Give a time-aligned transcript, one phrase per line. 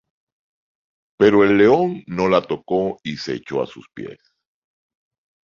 [1.19, 4.17] Pero el león no la tocó y se echó a sus pies.